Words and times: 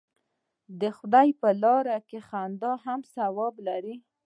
د 0.81 0.81
خدای 0.97 1.29
په 1.41 1.49
لاره 1.63 1.97
کې 2.09 2.19
خندا 2.27 2.73
هم 2.85 2.99
ثواب 3.15 3.53
لري. 3.67 3.95